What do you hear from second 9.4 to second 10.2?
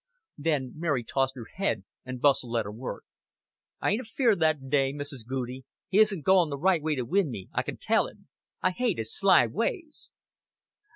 ways."